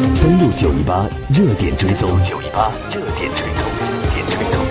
[0.00, 4.66] 登录九一八热点追踪，九一八热点追踪，热点追踪。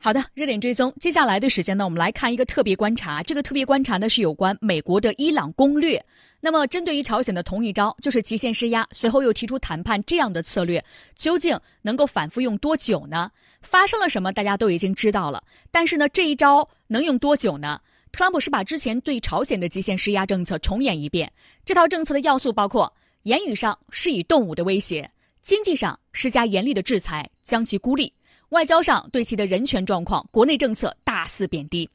[0.00, 0.92] 好的，热点追踪。
[0.98, 3.22] 接下来的时间呢，我们来看一个特别观察。
[3.22, 6.04] 这个特别观察呢是有关美国的伊朗攻略。
[6.40, 10.84] 那么，针对于朝鲜的同一招，就是极限施压，随后又提出谈判这样的策略，
[11.14, 13.30] 究竟能够反复用多久呢？
[13.60, 15.40] 发生了什么，大家都已经知道了。
[15.70, 17.80] 但是呢，这一招能用多久呢？
[18.10, 21.32] 特朗普是把之前对朝鲜的极限施压政策重演一遍。
[21.64, 22.92] 这套政策的要素包括：
[23.24, 25.08] 言语上施以动武的威胁，
[25.42, 28.12] 经济上施加严厉的制裁，将其孤立。
[28.48, 31.88] 外交上对其的人权状况、国内政策大肆贬低，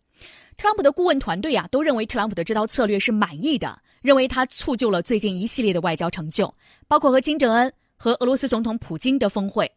[0.56, 6.54] 特朗普的顾问团队啊都认为特朗普的这套策略是满意的，认为他促就了最近一系列的外交成就，
[6.88, 9.70] 包括和金正恩和俄罗斯总统普京的峰会。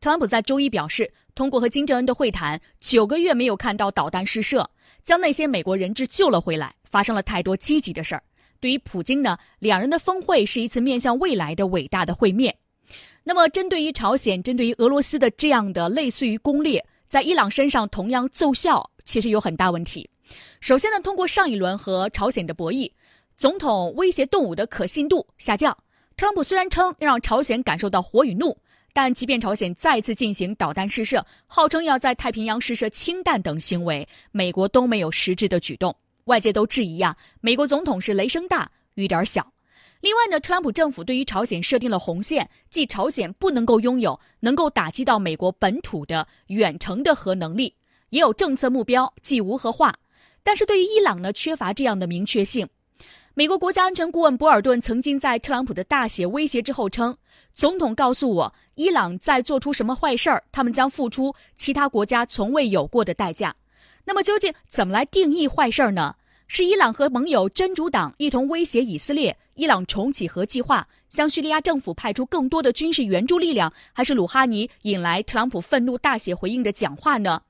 [0.00, 4.70] 特朗普在周一表示，通过和金正恩的会谈，九个月没有看到导弹试射，
[5.02, 8.22] 将那些美国人质救了回来，发生了太多积极的事儿。
[8.62, 12.56] 对于普京呢，两人的峰会是一次面向未来的伟大的会面。
[13.24, 20.08] 那么，针对于朝鲜、针对于俄罗斯的这样的类似于攻略，在伊朗身上同样奏效，其实有很大问题。
[20.60, 22.92] 首先呢，通过上一轮和朝鲜的博弈，
[23.36, 25.76] 总统威胁动武的可信度下降。
[26.16, 28.56] 特朗普虽然称要让朝鲜感受到火与怒，
[28.92, 35.96] 但即便朝鲜再次进行导弹试射，号称要在太平洋试射氢弹等行为，美国都没有实质的举动。
[36.24, 39.52] 外界都质疑啊，美国总统是雷声大雨点小。
[40.00, 47.76] 另外呢，特朗普政府对于朝鲜设定了红线，即朝鲜不能够拥有能够打击到美国本土的远程的核能力，
[48.10, 49.94] 也有政策目标，即无核化。
[50.42, 52.68] 但是对于伊朗呢，缺乏这样的明确性。
[53.34, 57.16] 美国国家安全顾问博尔顿曾经在特朗普的大写威胁之后称
[57.54, 63.54] ：“总统告诉我，伊朗在做出什么坏事儿，他们将付出其他国家从未有过的代价。”
[64.04, 66.16] 那么究竟怎么来定义坏事儿呢？
[66.48, 77.40] 是伊朗和盟友真主党一同威胁以色列，伊朗重启核计划，向叙利亚政府派出更多的军事援助力量，还是鲁哈尼引来特朗普愤怒大写回应的讲话呢？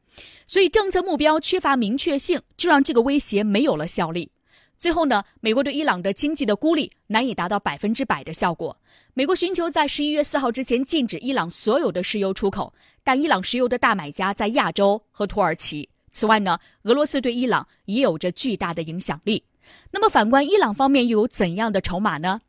[0.47, 4.31] 所以政策目标缺乏明确性，就让这个威胁没有了效力。
[4.77, 8.77] 最后呢，美国对伊朗的经济的孤立难以达到百分之百的效果。
[9.15, 15.89] 美国寻求在十一月四号之前禁止伊朗所有的石油出口，但伊朗石油的大买家在亚洲和土耳其。
[16.13, 19.45] 此外呢，俄罗斯对伊朗也有着巨大的影响力。
[19.91, 22.41] 那么，反观伊朗方面又有怎样的筹码呢？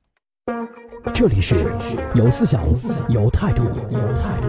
[1.13, 1.55] 这里是
[2.13, 2.61] 有思想、
[3.09, 4.47] 有态度、有态度。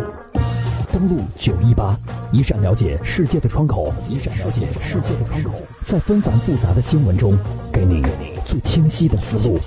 [0.93, 1.97] 登录九一八，
[2.33, 7.37] 一扇了解世界的窗口，一扇了解世界的窗口，在纷繁复杂的新闻中，
[7.73, 8.03] 给你
[8.47, 9.59] 最清晰的思路。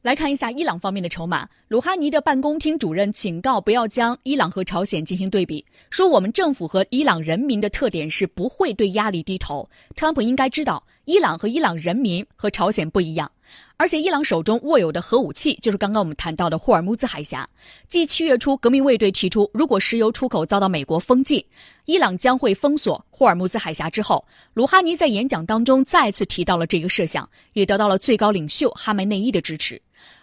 [0.00, 1.48] 来看一下伊朗方面的筹码。
[1.66, 9.68] 鲁哈尼的办公厅主任警告不要将伊朗和朝鲜进行对比，说我们政府和伊朗人民的特点是不会对压力低头。
[9.96, 13.30] 特朗普应该知道，伊朗和伊朗人民和朝鲜不一样。
[13.76, 17.48] 而且，伊朗手中握有的核武器就是刚刚我们谈到的霍尔木兹海峡。
[17.86, 21.44] 继七月初革命卫队提出，如果石油出口遭到美国封禁，
[21.84, 29.80] 伊朗将会封锁霍尔木兹海峡之后，鲁哈尼在演讲当中再次提到了这个设想，也得到了最高领袖哈梅内伊的支持。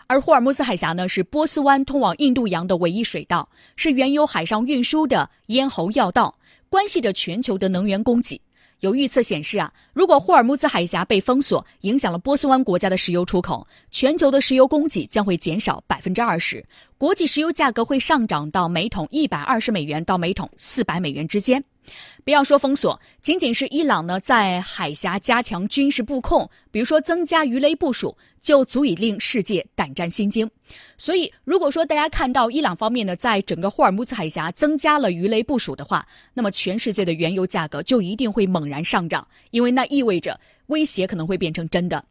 [0.08, 3.48] 而霍尔木兹海峡呢，是波斯湾通往印度洋的唯一水道，
[3.78, 6.38] 是原油海上运输的咽喉要道，
[6.70, 8.40] 关系着全球的能源供给。
[8.80, 16.64] 有预测显示啊，如果霍尔木兹海峡被封锁，影响了波斯湾国家的石油出口，全球的石油供给将会减少百分之二十，
[16.98, 21.64] 国际石油价格会上涨到每桶一百二十美元到每桶四百美元之间。
[22.24, 30.50] 不要说封锁，仅仅是伊朗呢在海峡加强军事布控，比如说增加鱼雷部署，就足以令世界胆战心惊。
[30.98, 42.04] 所以，如果说大家看到伊朗方面呢在整个霍尔木兹海峡增加了鱼雷部署的话，那么全世界的原油价格就一定会猛然上涨，因为那意味着威胁可能会变成真的。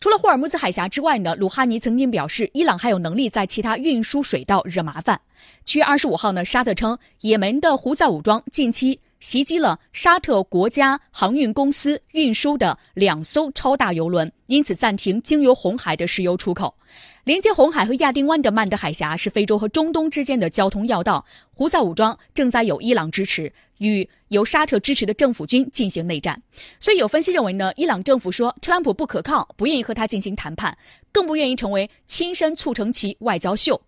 [0.00, 5.20] 除了霍尔木兹海峡之外呢，鲁哈尼曾经表示，伊朗还有能力在其他运输水道惹麻烦。
[5.64, 8.98] 七月二十五号呢，沙特称，也门的胡塞武装近期。
[9.22, 16.74] 袭击了沙特国家航运公司运输的两艘超大油轮，因此暂停经由红海的石油出口。
[17.22, 21.24] 连接红海和亚丁湾的曼德海峡是非洲和中东之间的交通要道。
[21.54, 23.52] 胡塞武装正在有伊朗支持，
[23.82, 26.40] 与由沙特支持的政府军进行内战。
[26.78, 30.76] 所以有分析认为呢，伊朗政府说特朗普不可靠，不愿意和他进行谈判，
[31.10, 33.82] 更不愿意成为亲身促成其外交秀。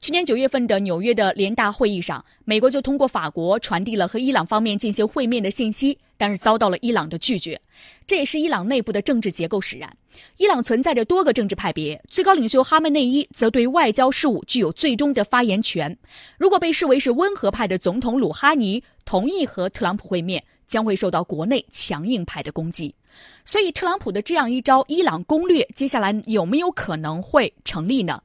[0.00, 7.60] 去年九月份的纽约的联大会议上，美国就通过法国传递了和伊朗方面进行会面的信息，但是遭到了伊朗的拒绝。
[8.06, 9.92] 这也是伊朗内部的政治结构使然。
[10.36, 15.96] 伊朗存在着多个政治派别，最高领袖哈梅内伊则对外交事务具有最终的发言权。
[16.38, 22.94] 如果被视为是温和派的总统鲁哈尼同意和特朗普会面，将会受到国内强硬派的攻击。
[23.42, 28.22] 所以，特朗普的这样一招伊朗攻略，接下来有没有可能会成立呢？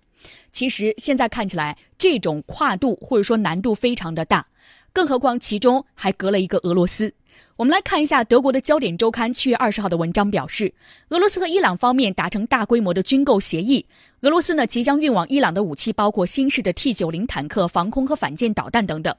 [0.51, 4.45] 其实现在看起来，这种跨度或者说难度非常的大，
[4.93, 7.11] 更何况其中还隔了一个俄罗斯。
[7.55, 10.71] 我们来看一下德国的焦点周刊七月二十号的文章表示，
[11.09, 13.85] 俄罗斯和伊朗方面达成大规模的军购协议。
[14.21, 19.13] 俄罗斯呢即将运往伊朗的武器包括新式的 T 九零坦克、防空和反舰导弹等等。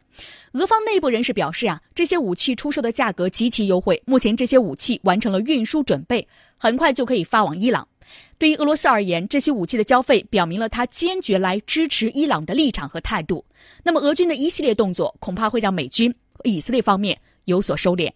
[0.53, 7.89] 俄方内部人士表示啊，这些武器出售的价格极其优惠，目前这些武器完成了运输准备，很快就可以发往伊朗。
[8.39, 13.45] 对于俄罗斯而言，这些武器的交费表明了他坚决来支持伊朗的立场和态度。
[13.83, 18.11] 那么，俄军的一系列动作恐怕会让美军、以色列方面有所收敛。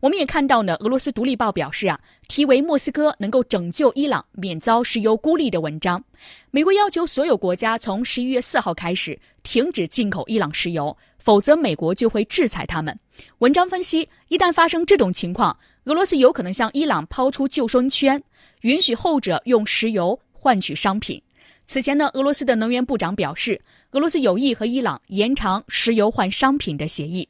[0.00, 1.98] 我们也看到呢，俄罗斯独立报表示啊，
[2.28, 6.04] 题为“莫斯科能够拯救伊朗免遭石油孤立”的文章。
[6.50, 12.96] 美国要求所有国家从十一月四号开始停止进口伊朗石油，否则美国就会制裁他们。
[13.38, 18.20] 文章分析，一旦发生这种情况，俄罗斯有可能向伊朗抛出救生圈，
[18.62, 21.22] 允许后者用石油换取商品。
[21.64, 23.60] 此前呢，俄罗斯的能源部长表示，
[23.92, 27.28] 俄罗斯有意和伊朗延长石油换商品的协议。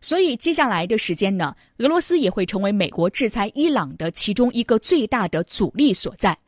[0.00, 6.38] 所以接下来的时间呢，俄罗斯也会成为美国制裁伊朗的其中一个最大的阻力所在。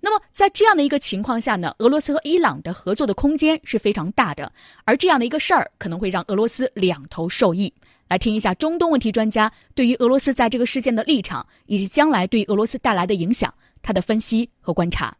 [0.00, 4.52] 那么在这样的一个情况下呢，俄罗斯和伊朗的合作的空间是非常大的，
[4.84, 7.72] 而这样的一个事儿可能会让俄罗斯两头受益。
[8.08, 15.16] 来听一下中东问题专家对于俄罗斯在这个事件的立场，以及将来对俄罗斯带来的影响，他的分析和观察。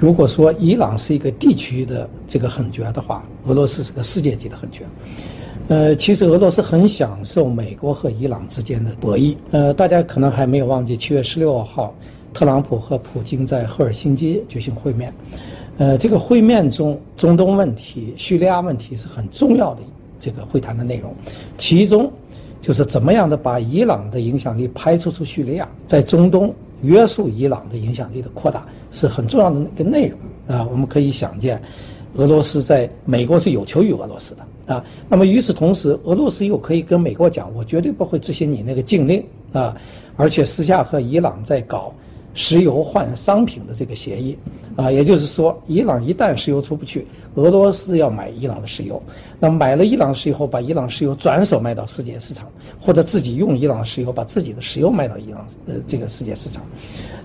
[0.00, 4.80] 如果说伊朗是一个地区的这个狠角的话，俄罗斯是个世界级的狠角。
[5.68, 9.36] 呃，其实俄罗斯很享受美国和伊朗之间的博弈。
[9.50, 11.94] 呃，大家可能还没有忘记，七月十六号，
[12.32, 15.12] 特朗普和普京在赫尔辛基举行会面。
[15.78, 19.82] 呃，这个会面中，中东问题、叙利亚问题是很重要的
[20.18, 21.14] 这个会谈的内容。
[21.56, 22.10] 其中，
[22.60, 30.18] 就是怎么样的把伊朗的影响力排除出叙利亚，在中东约束伊朗的影响力的扩大是很重要的一个内容
[30.56, 30.66] 啊。
[30.70, 31.60] 我们可以想见，
[32.16, 34.74] 俄罗斯在美国是有求于俄罗斯的。
[34.74, 39.76] 啊，那么与此同时，俄罗斯又可以跟美国讲，我绝对不会执行你那个禁令啊，
[40.16, 41.94] 而且私下和伊朗在搞
[42.36, 44.38] 石油换商品的这个协议，
[44.76, 49.02] 啊，也就是说，伊朗一旦石油出不去，俄罗斯要买伊朗的石油，
[49.40, 52.46] 那买了伊朗石油，把伊朗石油转手卖到世界市场，
[52.78, 56.62] 或者自己用伊朗石油把自己的石油卖到伊朗呃这个世界市场，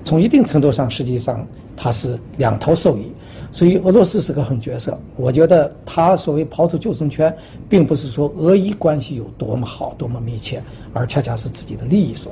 [0.06, 3.12] 从一定程度上，实际上它是两头受益。
[3.52, 7.36] 所以俄罗斯是个狠角色，我觉得他所谓抛出救生圈，
[7.68, 12.32] 并不是说俄伊关系有多么好、多么密切，而恰恰是自己的利益所。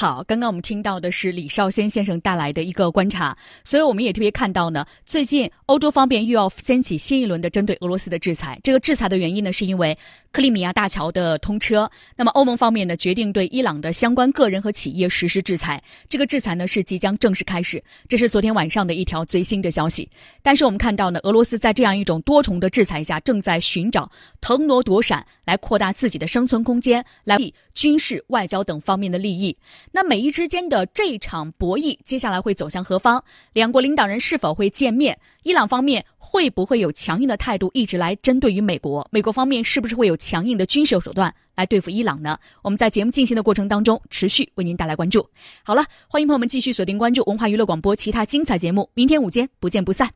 [0.00, 8.58] 好，刚刚我们听到的是李少先先生带来的一个观察，所以我们也特别看到呢，最近欧洲方面又要掀起新一轮的针对俄罗斯的制裁。
[8.64, 9.98] 这个制裁的原因呢，是因为
[10.32, 11.90] 克里米亚大桥的通车。
[12.16, 15.82] 那么欧盟方面呢，决定对伊朗的相关个人和企业实施制裁。
[16.08, 17.82] 这个制裁呢，是即将正式开始。
[18.08, 20.08] 这是昨天晚上的一条最新的消息。
[20.42, 24.10] 但是我们看到呢，俄罗斯在这样一种多重的制裁下，正在寻找
[24.40, 27.36] 腾挪躲闪，来扩大自己的生存空间，来
[27.74, 29.56] 军事、外交等方面的利益。
[29.92, 33.24] 那美伊之间的这场博弈，接下来会走向何方？
[33.52, 35.18] 两国领导人是否会见面？
[35.42, 39.08] 伊朗方面会不会有强硬的态度，一直来针对于美国？
[39.10, 42.38] 美国方面是不是会有强硬的军事手段来对付伊朗呢？
[42.62, 45.28] 我们在节目进行的过程当中，持续为您带来关注。
[45.64, 50.10] 好了，欢迎朋友们继续锁定关注文化娱乐广播其他精彩节目，明天午间不见不散。